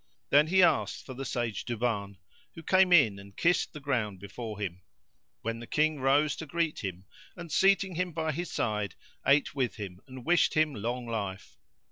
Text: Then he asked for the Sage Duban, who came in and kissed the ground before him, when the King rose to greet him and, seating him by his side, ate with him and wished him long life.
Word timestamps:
Then 0.31 0.47
he 0.47 0.63
asked 0.63 1.05
for 1.05 1.13
the 1.13 1.23
Sage 1.25 1.63
Duban, 1.63 2.17
who 2.55 2.63
came 2.63 2.91
in 2.91 3.19
and 3.19 3.37
kissed 3.37 3.71
the 3.71 3.79
ground 3.79 4.17
before 4.19 4.59
him, 4.59 4.81
when 5.43 5.59
the 5.59 5.67
King 5.67 5.99
rose 5.99 6.35
to 6.37 6.47
greet 6.47 6.83
him 6.83 7.05
and, 7.35 7.51
seating 7.51 7.93
him 7.93 8.11
by 8.11 8.31
his 8.31 8.49
side, 8.49 8.95
ate 9.27 9.53
with 9.53 9.75
him 9.75 10.01
and 10.07 10.25
wished 10.25 10.55
him 10.55 10.73
long 10.73 11.05
life. 11.05 11.55